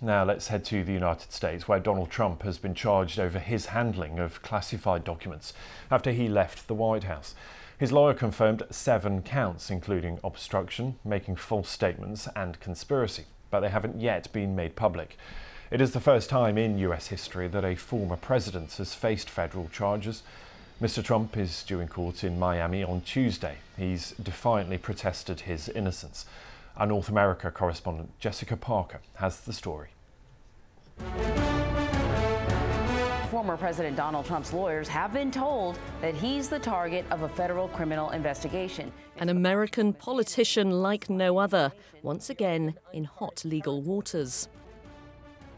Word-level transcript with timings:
Now 0.00 0.22
let's 0.22 0.46
head 0.46 0.64
to 0.66 0.84
the 0.84 0.92
United 0.92 1.32
States, 1.32 1.66
where 1.66 1.80
Donald 1.80 2.08
Trump 2.08 2.42
has 2.42 2.56
been 2.56 2.74
charged 2.74 3.18
over 3.18 3.40
his 3.40 3.66
handling 3.66 4.20
of 4.20 4.42
classified 4.42 5.02
documents 5.02 5.52
after 5.90 6.12
he 6.12 6.28
left 6.28 6.68
the 6.68 6.74
White 6.74 7.02
House. 7.02 7.34
His 7.76 7.90
lawyer 7.90 8.14
confirmed 8.14 8.62
seven 8.70 9.22
counts, 9.22 9.70
including 9.70 10.20
obstruction, 10.22 11.00
making 11.04 11.34
false 11.36 11.68
statements, 11.68 12.28
and 12.36 12.60
conspiracy, 12.60 13.24
but 13.50 13.58
they 13.58 13.70
haven't 13.70 14.00
yet 14.00 14.32
been 14.32 14.54
made 14.54 14.76
public. 14.76 15.16
It 15.68 15.80
is 15.80 15.90
the 15.90 16.00
first 16.00 16.30
time 16.30 16.56
in 16.56 16.78
US 16.78 17.08
history 17.08 17.48
that 17.48 17.64
a 17.64 17.74
former 17.74 18.16
president 18.16 18.74
has 18.74 18.94
faced 18.94 19.28
federal 19.28 19.68
charges. 19.68 20.22
Mr. 20.80 21.02
Trump 21.02 21.36
is 21.36 21.64
due 21.64 21.80
in 21.80 21.88
court 21.88 22.22
in 22.22 22.38
Miami 22.38 22.84
on 22.84 23.00
Tuesday. 23.00 23.56
He's 23.76 24.12
defiantly 24.12 24.78
protested 24.78 25.40
his 25.40 25.68
innocence. 25.68 26.24
Our 26.78 26.86
North 26.86 27.08
America 27.08 27.50
correspondent 27.50 28.16
Jessica 28.20 28.56
Parker 28.56 29.00
has 29.14 29.40
the 29.40 29.52
story. 29.52 29.88
Former 33.32 33.56
President 33.56 33.96
Donald 33.96 34.26
Trump's 34.26 34.52
lawyers 34.52 34.86
have 34.86 35.12
been 35.12 35.32
told 35.32 35.76
that 36.00 36.14
he's 36.14 36.48
the 36.48 36.60
target 36.60 37.04
of 37.10 37.22
a 37.22 37.28
federal 37.28 37.66
criminal 37.66 38.10
investigation. 38.10 38.92
An 39.16 39.28
American 39.28 39.92
politician 39.92 40.70
like 40.70 41.10
no 41.10 41.38
other, 41.38 41.72
once 42.04 42.30
again 42.30 42.76
in 42.92 43.02
hot 43.02 43.44
legal 43.44 43.82
waters. 43.82 44.48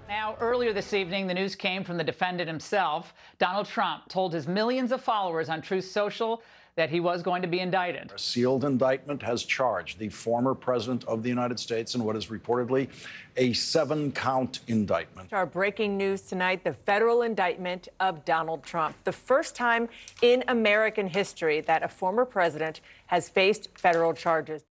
Now, 0.08 0.36
earlier 0.40 0.72
this 0.72 0.94
evening, 0.94 1.26
the 1.26 1.34
news 1.34 1.54
came 1.54 1.84
from 1.84 1.98
the 1.98 2.02
defendant 2.02 2.48
himself. 2.48 3.12
Donald 3.38 3.66
Trump 3.66 4.08
told 4.08 4.32
his 4.32 4.48
millions 4.48 4.90
of 4.90 5.02
followers 5.02 5.50
on 5.50 5.60
Truth 5.60 5.84
Social 5.84 6.42
that 6.80 6.88
he 6.88 6.98
was 6.98 7.22
going 7.22 7.42
to 7.42 7.48
be 7.48 7.60
indicted. 7.60 8.10
A 8.10 8.18
sealed 8.18 8.64
indictment 8.64 9.22
has 9.22 9.44
charged 9.44 9.98
the 9.98 10.08
former 10.08 10.54
president 10.54 11.04
of 11.04 11.22
the 11.22 11.28
United 11.28 11.60
States 11.60 11.94
in 11.94 12.02
what 12.02 12.16
is 12.16 12.28
reportedly 12.28 12.88
a 13.36 13.52
seven 13.52 14.10
count 14.10 14.60
indictment. 14.66 15.30
Our 15.30 15.44
breaking 15.44 15.98
news 15.98 16.22
tonight 16.22 16.64
the 16.64 16.72
federal 16.72 17.20
indictment 17.20 17.88
of 18.00 18.24
Donald 18.24 18.62
Trump. 18.62 18.96
The 19.04 19.12
first 19.12 19.54
time 19.54 19.90
in 20.22 20.42
American 20.48 21.06
history 21.06 21.60
that 21.60 21.82
a 21.82 21.88
former 21.88 22.24
president 22.24 22.80
has 23.08 23.28
faced 23.28 23.68
federal 23.76 24.14
charges. 24.14 24.62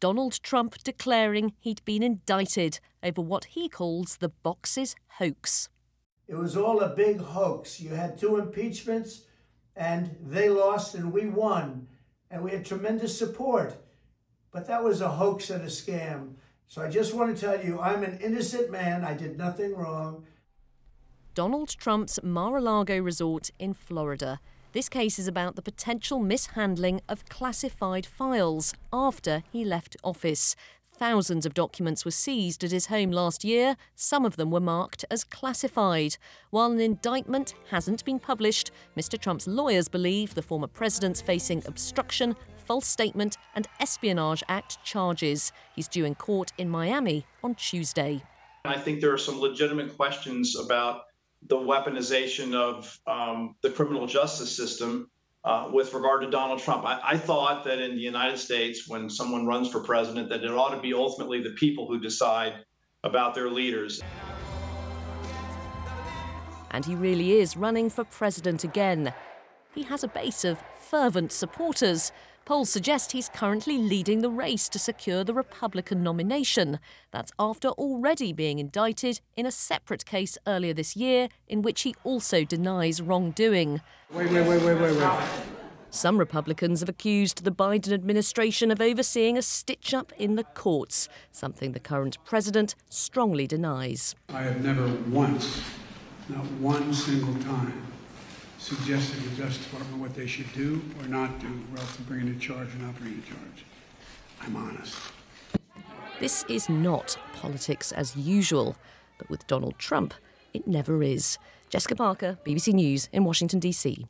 Donald 0.00 0.42
Trump 0.42 0.74
declaring 0.82 1.52
he'd 1.60 1.84
been 1.84 2.02
indicted 2.02 2.80
over 3.00 3.22
what 3.22 3.44
he 3.44 3.68
calls 3.68 4.16
the 4.16 4.30
boxes 4.30 4.96
hoax. 5.18 5.68
It 6.26 6.34
was 6.34 6.56
all 6.56 6.80
a 6.80 6.88
big 6.88 7.20
hoax. 7.20 7.80
You 7.80 7.90
had 7.90 8.18
two 8.18 8.38
impeachments 8.38 9.22
and 9.76 10.16
they 10.20 10.48
lost 10.48 10.94
and 10.94 11.12
we 11.12 11.26
won. 11.26 11.88
And 12.30 12.42
we 12.42 12.52
had 12.52 12.64
tremendous 12.64 13.16
support. 13.16 13.74
But 14.52 14.66
that 14.66 14.82
was 14.82 15.00
a 15.00 15.10
hoax 15.10 15.50
and 15.50 15.62
a 15.62 15.66
scam. 15.66 16.34
So 16.66 16.82
I 16.82 16.88
just 16.88 17.14
want 17.14 17.34
to 17.34 17.40
tell 17.40 17.62
you, 17.62 17.80
I'm 17.80 18.02
an 18.02 18.18
innocent 18.22 18.70
man. 18.70 19.04
I 19.04 19.14
did 19.14 19.36
nothing 19.36 19.74
wrong. 19.74 20.24
Donald 21.34 21.70
Trump's 21.70 22.22
Mar 22.22 22.58
a 22.58 22.60
Lago 22.60 22.98
resort 22.98 23.50
in 23.58 23.74
Florida. 23.74 24.40
This 24.72 24.88
case 24.88 25.18
is 25.18 25.28
about 25.28 25.56
the 25.56 25.62
potential 25.62 26.18
mishandling 26.18 27.02
of 27.08 27.28
classified 27.28 28.06
files 28.06 28.74
after 28.92 29.42
he 29.50 29.64
left 29.64 29.96
office. 30.02 30.56
Thousands 30.94 31.46
of 31.46 31.54
documents 31.54 32.04
were 32.04 32.10
seized 32.10 32.62
at 32.62 32.70
his 32.70 32.86
home 32.86 33.10
last 33.10 33.44
year. 33.44 33.76
Some 33.96 34.24
of 34.24 34.36
them 34.36 34.50
were 34.50 34.60
marked 34.60 35.04
as 35.10 35.24
classified. 35.24 36.16
While 36.50 36.70
an 36.70 36.80
indictment 36.80 37.54
hasn't 37.70 38.04
been 38.04 38.20
published, 38.20 38.70
Mr. 38.96 39.18
Trump's 39.18 39.48
lawyers 39.48 39.88
believe 39.88 40.34
the 40.34 40.42
former 40.42 40.66
president's 40.68 41.20
facing 41.20 41.62
obstruction, 41.66 42.36
false 42.56 42.86
statement, 42.86 43.36
and 43.56 43.66
Espionage 43.80 44.44
Act 44.48 44.82
charges. 44.84 45.50
He's 45.74 45.88
due 45.88 46.04
in 46.04 46.14
court 46.14 46.52
in 46.58 46.68
Miami 46.68 47.26
on 47.42 47.54
Tuesday. 47.54 48.22
I 48.64 48.78
think 48.78 49.00
there 49.00 49.12
are 49.12 49.18
some 49.18 49.40
legitimate 49.40 49.96
questions 49.96 50.56
about 50.56 51.02
the 51.48 51.56
weaponization 51.56 52.54
of 52.54 52.96
um, 53.06 53.56
the 53.62 53.70
criminal 53.70 54.06
justice 54.06 54.56
system 54.56 55.10
uh, 55.44 55.68
with 55.72 55.92
regard 55.92 56.22
to 56.22 56.30
Donald 56.30 56.60
Trump. 56.60 56.84
I, 56.84 57.00
I, 57.02 57.16
thought 57.16 57.64
that 57.64 57.78
in 57.78 57.96
the 57.96 58.00
United 58.00 58.38
States, 58.38 58.88
when 58.88 59.10
someone 59.10 59.46
runs 59.46 59.68
for 59.68 59.80
president, 59.80 60.28
that 60.28 60.44
it 60.44 60.50
ought 60.50 60.74
to 60.74 60.80
be 60.80 60.94
ultimately 60.94 61.42
the 61.42 61.50
people 61.50 61.88
who 61.88 61.98
decide 61.98 62.64
about 63.02 63.34
their 63.34 63.50
leaders. 63.50 64.00
And 66.70 66.84
he 66.84 66.94
really 66.94 67.32
is 67.32 67.56
running 67.56 67.90
for 67.90 68.04
president 68.04 68.64
again. 68.64 69.12
He 69.74 69.82
has 69.84 70.04
a 70.04 70.08
base 70.08 70.44
of 70.44 70.62
fervent 70.80 71.32
supporters. 71.32 72.12
Polls 72.44 72.70
suggest 72.70 73.12
he's 73.12 73.28
currently 73.28 73.78
leading 73.78 74.20
the 74.20 74.30
race 74.30 74.68
to 74.70 74.78
secure 74.78 75.22
the 75.22 75.32
Republican 75.32 76.02
nomination. 76.02 76.80
That's 77.12 77.30
after 77.38 77.68
already 77.68 78.32
being 78.32 78.58
indicted 78.58 79.20
in 79.36 79.46
a 79.46 79.52
separate 79.52 80.04
case 80.04 80.36
earlier 80.44 80.74
this 80.74 80.96
year, 80.96 81.28
in 81.46 81.62
which 81.62 81.82
he 81.82 81.94
also 82.02 82.44
denies 82.44 83.00
wrongdoing. 83.00 83.80
Wait, 84.12 84.28
wait, 84.32 84.44
wait, 84.44 84.60
wait, 84.60 84.80
wait, 84.80 84.96
wait. 84.96 85.20
Some 85.90 86.18
Republicans 86.18 86.80
have 86.80 86.88
accused 86.88 87.44
the 87.44 87.52
Biden 87.52 87.92
administration 87.92 88.72
of 88.72 88.80
overseeing 88.80 89.38
a 89.38 89.42
stitch 89.42 89.94
up 89.94 90.12
in 90.18 90.34
the 90.34 90.44
courts, 90.44 91.08
something 91.30 91.72
the 91.72 91.80
current 91.80 92.16
president 92.24 92.74
strongly 92.88 93.46
denies. 93.46 94.16
I 94.30 94.42
have 94.42 94.64
never 94.64 94.88
once, 95.10 95.62
not 96.28 96.44
one 96.52 96.92
single 96.92 97.34
time, 97.44 97.91
suggested 98.62 99.20
to 99.20 99.28
the 99.28 99.42
Justice 99.42 99.64
Department 99.64 100.00
what 100.00 100.14
they 100.14 100.26
should 100.26 100.50
do 100.52 100.80
or 101.00 101.08
not 101.08 101.40
do 101.40 101.48
relative 101.72 101.96
to 101.96 102.02
bringing 102.02 102.34
a 102.34 102.38
charge 102.38 102.72
or 102.74 102.78
not 102.78 102.94
bringing 102.96 103.18
a 103.18 103.26
charge. 103.26 103.64
I'm 104.40 104.54
honest. 104.56 104.96
This 106.20 106.44
is 106.48 106.68
not 106.68 107.18
politics 107.32 107.90
as 107.90 108.16
usual, 108.16 108.76
but 109.18 109.28
with 109.28 109.44
Donald 109.48 109.78
Trump, 109.78 110.14
it 110.54 110.68
never 110.68 111.02
is. 111.02 111.38
Jessica 111.70 111.96
Parker, 111.96 112.38
BBC 112.46 112.72
News 112.72 113.08
in 113.12 113.24
Washington, 113.24 113.58
D.C. 113.58 114.06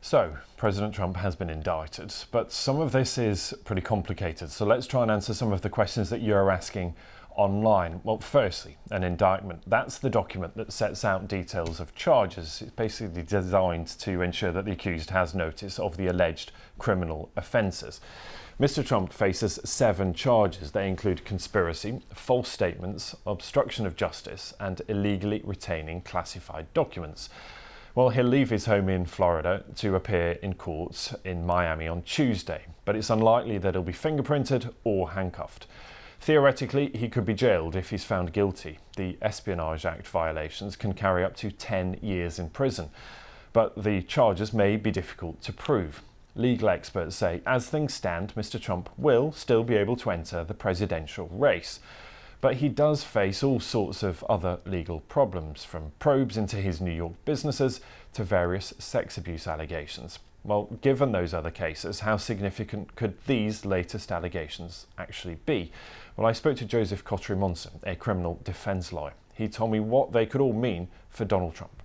So, 0.00 0.36
President 0.56 0.94
Trump 0.94 1.16
has 1.16 1.34
been 1.34 1.50
indicted, 1.50 2.14
but 2.30 2.52
some 2.52 2.78
of 2.78 2.92
this 2.92 3.18
is 3.18 3.54
pretty 3.64 3.82
complicated. 3.82 4.52
So, 4.52 4.64
let's 4.64 4.86
try 4.86 5.02
and 5.02 5.10
answer 5.10 5.34
some 5.34 5.52
of 5.52 5.62
the 5.62 5.70
questions 5.70 6.10
that 6.10 6.22
you're 6.22 6.50
asking 6.50 6.94
online? 7.36 8.00
Well, 8.02 8.18
firstly, 8.18 8.76
an 8.90 9.04
indictment. 9.04 9.62
That's 9.66 9.98
the 9.98 10.10
document 10.10 10.56
that 10.56 10.72
sets 10.72 11.04
out 11.04 11.28
details 11.28 11.80
of 11.80 11.94
charges. 11.94 12.62
It's 12.62 12.72
basically 12.72 13.22
designed 13.22 13.86
to 14.00 14.22
ensure 14.22 14.52
that 14.52 14.64
the 14.64 14.72
accused 14.72 15.10
has 15.10 15.34
notice 15.34 15.78
of 15.78 15.96
the 15.96 16.08
alleged 16.08 16.52
criminal 16.78 17.30
offences. 17.36 18.00
Mr. 18.58 18.84
Trump 18.84 19.12
faces 19.12 19.60
seven 19.64 20.14
charges. 20.14 20.72
They 20.72 20.88
include 20.88 21.26
conspiracy, 21.26 22.00
false 22.14 22.48
statements, 22.48 23.14
obstruction 23.26 23.86
of 23.86 23.96
justice, 23.96 24.54
and 24.58 24.80
illegally 24.88 25.42
retaining 25.44 26.00
classified 26.00 26.72
documents. 26.72 27.28
Well, 27.94 28.10
he'll 28.10 28.24
leave 28.24 28.50
his 28.50 28.66
home 28.66 28.88
in 28.88 29.06
Florida 29.06 29.64
to 29.76 29.94
appear 29.94 30.32
in 30.42 30.54
court 30.54 31.14
in 31.24 31.46
Miami 31.46 31.88
on 31.88 32.02
Tuesday, 32.02 32.62
but 32.84 32.96
it's 32.96 33.08
unlikely 33.08 33.58
that 33.58 33.74
he'll 33.74 33.82
be 33.82 33.92
fingerprinted 33.92 34.72
or 34.84 35.10
handcuffed. 35.10 35.66
Theoretically, 36.26 36.90
he 36.92 37.08
could 37.08 37.24
be 37.24 37.34
jailed 37.34 37.76
if 37.76 37.90
he's 37.90 38.02
found 38.02 38.32
guilty. 38.32 38.80
The 38.96 39.16
Espionage 39.22 39.86
Act 39.86 40.08
violations 40.08 40.74
can 40.74 40.92
carry 40.92 41.22
up 41.22 41.36
to 41.36 41.52
10 41.52 42.00
years 42.02 42.40
in 42.40 42.50
prison, 42.50 42.90
but 43.52 43.80
the 43.80 44.02
charges 44.02 44.52
may 44.52 44.74
be 44.76 44.90
difficult 44.90 45.40
to 45.42 45.52
prove. 45.52 46.02
Legal 46.34 46.68
experts 46.68 47.14
say, 47.14 47.42
as 47.46 47.68
things 47.68 47.94
stand, 47.94 48.34
Mr. 48.34 48.60
Trump 48.60 48.90
will 48.96 49.30
still 49.30 49.62
be 49.62 49.76
able 49.76 49.94
to 49.94 50.10
enter 50.10 50.42
the 50.42 50.52
presidential 50.52 51.28
race. 51.28 51.78
But 52.40 52.56
he 52.56 52.70
does 52.70 53.04
face 53.04 53.44
all 53.44 53.60
sorts 53.60 54.02
of 54.02 54.24
other 54.24 54.58
legal 54.66 55.02
problems, 55.02 55.64
from 55.64 55.92
probes 56.00 56.36
into 56.36 56.56
his 56.56 56.80
New 56.80 56.90
York 56.90 57.12
businesses 57.24 57.80
to 58.14 58.24
various 58.24 58.74
sex 58.80 59.16
abuse 59.16 59.46
allegations. 59.46 60.18
Well, 60.46 60.68
given 60.80 61.10
those 61.10 61.34
other 61.34 61.50
cases, 61.50 62.00
how 62.00 62.18
significant 62.18 62.94
could 62.94 63.14
these 63.26 63.64
latest 63.64 64.12
allegations 64.12 64.86
actually 64.96 65.38
be? 65.44 65.72
Well, 66.16 66.24
I 66.24 66.32
spoke 66.32 66.56
to 66.58 66.64
Joseph 66.64 67.04
Kotrie-Monson, 67.04 67.80
a 67.82 67.96
criminal 67.96 68.38
defence 68.44 68.92
lawyer. 68.92 69.14
He 69.34 69.48
told 69.48 69.72
me 69.72 69.80
what 69.80 70.12
they 70.12 70.24
could 70.24 70.40
all 70.40 70.52
mean 70.52 70.86
for 71.10 71.24
Donald 71.24 71.56
Trump. 71.56 71.82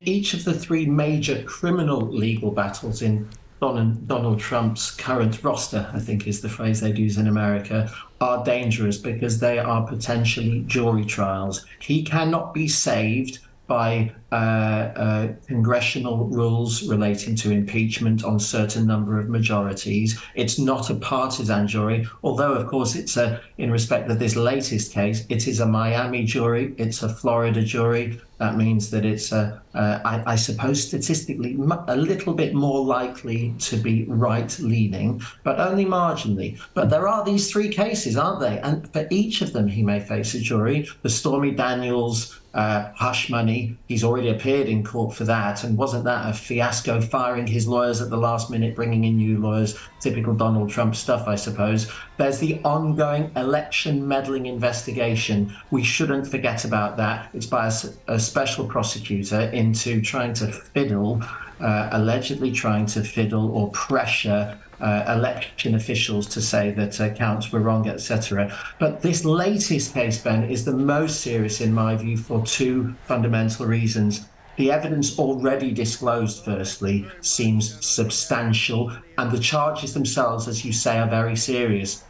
Each 0.00 0.34
of 0.34 0.44
the 0.44 0.54
three 0.54 0.86
major 0.86 1.42
criminal 1.42 2.00
legal 2.00 2.52
battles 2.52 3.02
in 3.02 3.28
Donald 3.60 4.38
Trump's 4.38 4.92
current 4.92 5.42
roster, 5.42 5.90
I 5.92 5.98
think 5.98 6.28
is 6.28 6.42
the 6.42 6.48
phrase 6.48 6.80
they'd 6.80 6.98
use 6.98 7.18
in 7.18 7.26
America, 7.26 7.92
are 8.20 8.44
dangerous 8.44 8.98
because 8.98 9.40
they 9.40 9.58
are 9.58 9.86
potentially 9.86 10.60
jury 10.66 11.04
trials. 11.04 11.66
He 11.80 12.04
cannot 12.04 12.54
be 12.54 12.68
saved 12.68 13.40
by 13.66 14.12
uh, 14.30 14.34
uh, 14.34 15.28
congressional 15.46 16.26
rules 16.26 16.88
relating 16.88 17.36
to 17.36 17.50
impeachment 17.50 18.24
on 18.24 18.40
certain 18.40 18.86
number 18.86 19.20
of 19.20 19.28
majorities. 19.28 20.20
It's 20.34 20.58
not 20.58 20.90
a 20.90 20.94
partisan 20.94 21.68
jury, 21.68 22.06
although 22.22 22.52
of 22.54 22.66
course 22.66 22.94
it's 22.94 23.16
a 23.16 23.40
in 23.58 23.70
respect 23.70 24.10
of 24.10 24.18
this 24.18 24.34
latest 24.34 24.92
case, 24.92 25.24
it 25.28 25.46
is 25.46 25.60
a 25.60 25.66
Miami 25.66 26.24
jury, 26.24 26.74
it's 26.78 27.02
a 27.02 27.08
Florida 27.08 27.62
jury. 27.62 28.20
That 28.38 28.56
means 28.56 28.90
that 28.90 29.04
it's, 29.04 29.30
a, 29.30 29.62
uh, 29.72 30.00
I, 30.04 30.32
I, 30.32 30.36
suppose, 30.36 30.84
statistically 30.84 31.56
a 31.86 31.96
little 31.96 32.34
bit 32.34 32.54
more 32.54 32.84
likely 32.84 33.54
to 33.60 33.76
be 33.76 34.04
right 34.08 34.58
leaning, 34.58 35.22
but 35.44 35.60
only 35.60 35.84
marginally. 35.84 36.58
But 36.74 36.90
there 36.90 37.06
are 37.06 37.24
these 37.24 37.52
three 37.52 37.68
cases, 37.68 38.16
aren't 38.16 38.40
they? 38.40 38.58
And 38.58 38.92
for 38.92 39.06
each 39.10 39.42
of 39.42 39.52
them, 39.52 39.68
he 39.68 39.84
may 39.84 40.00
face 40.00 40.34
a 40.34 40.40
jury. 40.40 40.88
The 41.02 41.08
Stormy 41.08 41.52
Daniels 41.52 42.40
uh, 42.54 42.92
hush 42.94 43.30
money. 43.30 43.76
He's 43.88 44.04
already 44.04 44.28
appeared 44.28 44.68
in 44.68 44.84
court 44.84 45.14
for 45.14 45.24
that. 45.24 45.64
And 45.64 45.78
wasn't 45.78 46.04
that 46.04 46.28
a 46.28 46.32
fiasco, 46.32 47.00
firing 47.00 47.46
his 47.46 47.66
lawyers 47.66 48.00
at 48.00 48.10
the 48.10 48.16
last 48.16 48.50
minute, 48.50 48.74
bringing 48.74 49.04
in 49.04 49.16
new 49.16 49.38
lawyers? 49.38 49.78
Typical 50.00 50.34
Donald 50.34 50.70
Trump 50.70 50.94
stuff, 50.94 51.26
I 51.26 51.36
suppose. 51.36 51.90
There's 52.18 52.38
the 52.38 52.60
ongoing 52.64 53.30
election 53.36 54.06
meddling 54.06 54.46
investigation. 54.46 55.54
We 55.70 55.82
shouldn't 55.82 56.26
forget 56.26 56.64
about 56.64 56.96
that. 56.98 57.30
It's 57.34 57.46
by 57.46 57.68
a, 57.68 57.72
a 58.14 58.18
special 58.18 58.66
prosecutor 58.66 59.40
into 59.40 60.00
trying 60.02 60.34
to 60.34 60.46
fiddle, 60.48 61.22
uh, 61.62 61.88
allegedly 61.92 62.52
trying 62.52 62.86
to 62.86 63.02
fiddle 63.02 63.56
or 63.56 63.70
pressure 63.70 64.58
uh, 64.80 65.04
election 65.16 65.74
officials 65.76 66.26
to 66.26 66.40
say 66.40 66.72
that 66.72 66.98
accounts 66.98 67.52
were 67.52 67.60
wrong, 67.60 67.88
etc. 67.88 68.52
But 68.80 69.00
this 69.02 69.24
latest 69.24 69.94
case, 69.94 70.20
Ben, 70.20 70.44
is 70.44 70.64
the 70.64 70.72
most 70.72 71.20
serious 71.20 71.60
in 71.60 71.72
my 71.72 71.94
view 71.94 72.16
for 72.16 72.44
two 72.44 72.94
fundamental 73.06 73.66
reasons. 73.66 74.26
The 74.56 74.70
evidence 74.70 75.18
already 75.18 75.72
disclosed, 75.72 76.44
firstly, 76.44 77.06
seems 77.20 77.84
substantial, 77.86 78.92
and 79.16 79.30
the 79.30 79.38
charges 79.38 79.94
themselves, 79.94 80.46
as 80.48 80.64
you 80.64 80.72
say, 80.72 80.98
are 80.98 81.08
very 81.08 81.36
serious. 81.36 82.04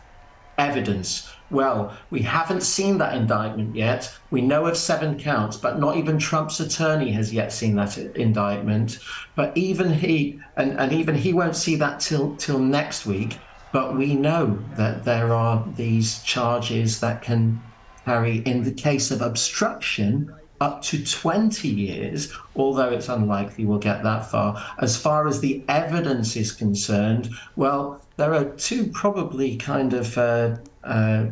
Evidence 0.59 1.32
well, 1.53 1.97
we 2.11 2.23
haven't 2.23 2.63
seen 2.63 2.99
that 2.99 3.15
indictment 3.15 3.77
yet. 3.77 4.13
We 4.31 4.41
know 4.41 4.67
of 4.67 4.77
seven 4.77 5.19
counts, 5.19 5.57
but 5.57 5.79
not 5.79 5.97
even 5.97 6.19
Trump's 6.19 6.59
attorney 6.59 7.13
has 7.13 7.33
yet 7.33 7.53
seen 7.53 7.77
that 7.77 7.97
indictment. 7.99 8.99
But 9.37 9.57
even 9.57 9.93
he, 9.93 10.41
and, 10.57 10.79
and 10.81 10.93
even 10.93 11.15
he 11.15 11.33
won't 11.33 11.57
see 11.57 11.77
that 11.77 12.01
till 12.01 12.37
till 12.37 12.59
next 12.59 13.07
week. 13.07 13.39
But 13.73 13.97
we 13.97 14.15
know 14.15 14.59
that 14.77 15.05
there 15.05 15.33
are 15.33 15.67
these 15.77 16.23
charges 16.23 17.01
that 17.01 17.23
can 17.23 17.63
carry, 18.05 18.39
in 18.39 18.65
the 18.65 18.73
case 18.73 19.11
of 19.11 19.23
obstruction, 19.23 20.35
up 20.61 20.81
to 20.81 21.05
20 21.05 21.67
years, 21.69 22.33
although 22.55 22.91
it's 22.91 23.09
unlikely 23.09 23.65
we'll 23.65 23.79
get 23.79 24.03
that 24.05 24.31
far. 24.31 24.63
As 24.79 24.97
far 24.97 25.27
as 25.27 25.41
the 25.41 25.63
evidence 25.69 26.37
is 26.37 26.53
concerned, 26.53 27.31
well, 27.57 28.01
there 28.17 28.33
are 28.33 28.45
two 28.45 28.87
probably 28.87 29.57
kind 29.57 29.93
of 29.93 30.17
uh, 30.17 30.57
uh, 30.85 31.27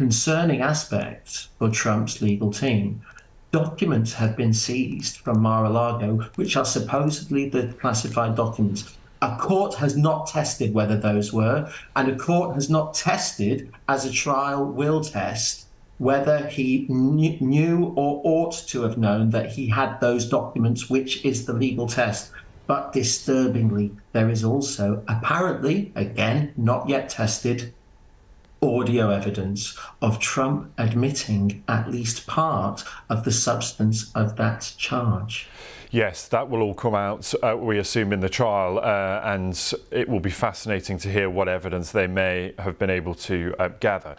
concerning 0.00 0.62
aspects 0.62 1.50
for 1.58 1.68
Trump's 1.68 2.22
legal 2.22 2.50
team. 2.50 3.02
Documents 3.52 4.14
have 4.14 4.34
been 4.34 4.54
seized 4.54 5.18
from 5.18 5.42
Mar 5.42 5.66
a 5.66 5.68
Lago, 5.68 6.26
which 6.36 6.56
are 6.56 6.64
supposedly 6.64 7.50
the 7.50 7.74
classified 7.82 8.34
documents. 8.34 8.96
A 9.20 9.36
court 9.36 9.74
has 9.74 9.98
not 9.98 10.26
tested 10.26 10.72
whether 10.72 10.96
those 10.96 11.34
were, 11.34 11.70
and 11.94 12.08
a 12.08 12.16
court 12.16 12.54
has 12.54 12.70
not 12.70 12.94
tested, 12.94 13.70
as 13.90 14.06
a 14.06 14.10
trial 14.10 14.64
will 14.64 15.04
test, 15.04 15.66
whether 15.98 16.46
he 16.46 16.86
knew 16.88 17.92
or 17.94 18.22
ought 18.24 18.54
to 18.68 18.80
have 18.80 18.96
known 18.96 19.28
that 19.28 19.50
he 19.50 19.68
had 19.68 20.00
those 20.00 20.26
documents, 20.26 20.88
which 20.88 21.22
is 21.26 21.44
the 21.44 21.52
legal 21.52 21.86
test. 21.86 22.30
But 22.66 22.94
disturbingly, 22.94 23.90
there 24.12 24.30
is 24.30 24.44
also 24.44 25.02
apparently, 25.08 25.92
again, 25.94 26.54
not 26.56 26.88
yet 26.88 27.10
tested, 27.10 27.74
audio 28.62 29.10
evidence 29.10 29.78
of 30.02 30.18
Trump 30.18 30.72
admitting 30.76 31.62
at 31.66 31.90
least 31.90 32.26
part 32.26 32.84
of 33.08 33.24
the 33.24 33.32
substance 33.32 34.10
of 34.14 34.36
that 34.36 34.72
charge. 34.76 35.48
Yes, 35.90 36.28
that 36.28 36.48
will 36.48 36.62
all 36.62 36.74
come 36.74 36.94
out, 36.94 37.32
uh, 37.42 37.56
we 37.56 37.78
assume, 37.78 38.12
in 38.12 38.20
the 38.20 38.28
trial, 38.28 38.78
uh, 38.78 39.20
and 39.24 39.74
it 39.90 40.08
will 40.08 40.20
be 40.20 40.30
fascinating 40.30 40.98
to 40.98 41.10
hear 41.10 41.28
what 41.28 41.48
evidence 41.48 41.90
they 41.90 42.06
may 42.06 42.54
have 42.58 42.78
been 42.78 42.90
able 42.90 43.14
to 43.14 43.54
uh, 43.58 43.68
gather. 43.80 44.14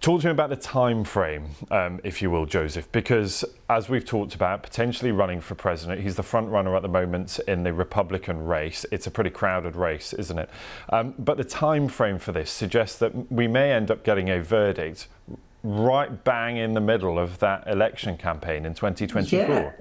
Talk 0.00 0.20
to 0.20 0.26
me 0.26 0.30
about 0.30 0.50
the 0.50 0.56
time 0.56 1.04
frame, 1.04 1.46
um, 1.70 2.00
if 2.04 2.20
you 2.22 2.30
will, 2.30 2.46
Joseph, 2.46 2.90
because 2.92 3.44
as 3.68 3.88
we've 3.88 4.04
talked 4.04 4.34
about, 4.34 4.62
potentially 4.62 5.10
running 5.10 5.40
for 5.40 5.54
president, 5.54 6.00
he's 6.00 6.16
the 6.16 6.22
front 6.22 6.48
runner 6.48 6.76
at 6.76 6.82
the 6.82 6.88
moment 6.88 7.40
in 7.48 7.64
the 7.64 7.72
Republican 7.72 8.44
race. 8.46 8.84
It's 8.92 9.06
a 9.06 9.10
pretty 9.10 9.30
crowded 9.30 9.74
race, 9.74 10.12
isn't 10.12 10.38
it? 10.38 10.50
Um, 10.90 11.14
but 11.18 11.38
the 11.38 11.44
time 11.44 11.88
frame 11.88 12.18
for 12.18 12.32
this 12.32 12.50
suggests 12.50 12.98
that 12.98 13.32
we 13.32 13.48
may 13.48 13.72
end 13.72 13.90
up 13.90 14.04
getting 14.04 14.28
a 14.30 14.40
verdict 14.40 15.08
right 15.64 16.22
bang 16.22 16.58
in 16.58 16.74
the 16.74 16.80
middle 16.80 17.18
of 17.18 17.38
that 17.40 17.66
election 17.66 18.16
campaign 18.16 18.64
in 18.64 18.74
2024. 18.74 19.38
Yeah. 19.38 19.72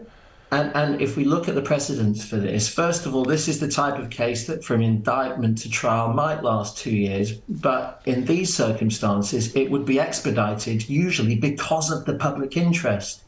And, 0.52 0.72
and 0.76 1.02
if 1.02 1.18
we 1.18 1.26
look 1.26 1.50
at 1.50 1.56
the 1.56 1.62
precedents 1.62 2.24
for 2.24 2.38
this, 2.38 2.70
first 2.70 3.06
of 3.06 3.16
all, 3.16 3.26
this 3.26 3.48
is 3.48 3.60
the 3.60 3.68
type 3.68 4.00
of 4.00 4.10
case 4.10 4.48
that 4.48 4.64
from 4.64 4.82
indictment 4.82 5.58
to 5.60 5.70
trial 5.70 6.14
might 6.14 6.44
last 6.44 6.78
two 6.78 6.96
years. 6.96 7.34
But 7.50 8.02
in 8.06 8.26
these 8.26 8.54
circumstances, 8.54 9.56
it 9.56 9.72
would 9.72 9.86
be 9.86 10.00
expedited, 10.00 10.88
usually 10.88 11.36
because 11.36 11.92
of 11.92 12.06
the 12.06 12.16
public 12.16 12.58
interest. 12.58 13.24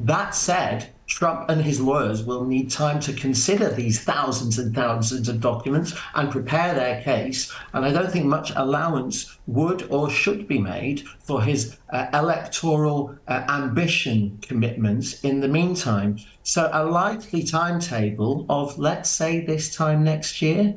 That 0.00 0.34
said, 0.34 0.90
Trump 1.06 1.48
and 1.48 1.62
his 1.62 1.80
lawyers 1.80 2.24
will 2.24 2.44
need 2.44 2.70
time 2.70 2.98
to 3.00 3.12
consider 3.12 3.70
these 3.70 4.02
thousands 4.02 4.58
and 4.58 4.74
thousands 4.74 5.28
of 5.28 5.40
documents 5.40 5.94
and 6.14 6.30
prepare 6.30 6.74
their 6.74 7.00
case. 7.02 7.52
And 7.72 7.84
I 7.84 7.92
don't 7.92 8.10
think 8.10 8.26
much 8.26 8.52
allowance 8.56 9.38
would 9.46 9.88
or 9.90 10.10
should 10.10 10.48
be 10.48 10.58
made 10.58 11.02
for 11.20 11.42
his 11.42 11.78
uh, 11.90 12.06
electoral 12.12 13.16
uh, 13.28 13.44
ambition 13.48 14.38
commitments 14.42 15.20
in 15.22 15.40
the 15.40 15.48
meantime. 15.48 16.18
So, 16.42 16.68
a 16.72 16.84
likely 16.84 17.44
timetable 17.44 18.44
of, 18.48 18.78
let's 18.78 19.10
say, 19.10 19.44
this 19.44 19.74
time 19.74 20.02
next 20.02 20.42
year, 20.42 20.74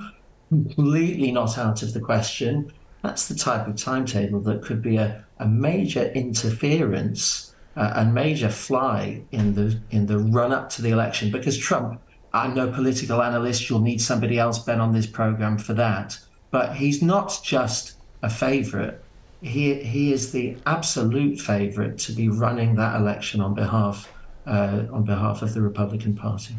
completely 0.50 1.32
not 1.32 1.58
out 1.58 1.82
of 1.82 1.94
the 1.94 2.00
question. 2.00 2.72
That's 3.02 3.28
the 3.28 3.36
type 3.36 3.68
of 3.68 3.78
timetable 3.78 4.42
that 4.42 4.62
could 4.62 4.82
be 4.82 4.98
a, 4.98 5.26
a 5.40 5.48
major 5.48 6.12
interference 6.12 7.49
uh, 7.80 7.94
a 7.96 8.06
major 8.06 8.50
fly 8.50 9.22
in 9.32 9.56
the 9.56 9.80
in 9.90 10.06
the 10.06 10.20
run 10.20 10.52
up 10.52 10.70
to 10.72 10.82
the 10.82 10.90
election 10.90 11.32
because 11.32 11.58
Trump. 11.58 12.02
I'm 12.32 12.54
no 12.54 12.70
political 12.72 13.24
analyst. 13.24 13.68
You'll 13.68 13.80
need 13.80 14.02
somebody 14.02 14.38
else, 14.38 14.60
Ben, 14.60 14.80
on 14.80 14.94
this 14.94 15.08
program 15.08 15.58
for 15.58 15.74
that. 15.74 16.20
But 16.52 16.76
he's 16.76 17.02
not 17.02 17.40
just 17.44 17.96
a 18.22 18.30
favourite. 18.30 19.00
He 19.42 19.74
he 19.76 20.14
is 20.14 20.32
the 20.32 20.58
absolute 20.66 21.40
favourite 21.40 21.98
to 22.00 22.12
be 22.12 22.28
running 22.30 22.76
that 22.76 23.00
election 23.00 23.42
on 23.42 23.56
behalf 23.56 24.12
uh, 24.46 24.84
on 24.92 25.06
behalf 25.06 25.42
of 25.42 25.54
the 25.54 25.62
Republican 25.62 26.16
Party. 26.16 26.56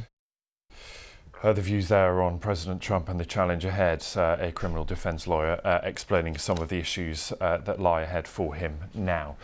Uh, 1.42 1.54
the 1.54 1.62
views 1.62 1.88
there 1.88 2.20
on 2.20 2.38
President 2.38 2.82
Trump 2.82 3.08
and 3.08 3.18
the 3.18 3.24
challenge 3.24 3.64
ahead, 3.64 4.06
uh, 4.14 4.36
a 4.38 4.52
criminal 4.52 4.84
defence 4.84 5.26
lawyer 5.26 5.58
uh, 5.64 5.80
explaining 5.82 6.36
some 6.36 6.58
of 6.58 6.68
the 6.68 6.76
issues 6.76 7.32
uh, 7.40 7.56
that 7.56 7.80
lie 7.80 8.02
ahead 8.02 8.28
for 8.28 8.54
him 8.54 8.78
now. 8.92 9.36